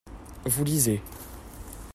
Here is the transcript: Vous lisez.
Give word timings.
Vous 0.47 0.63
lisez. 0.63 0.99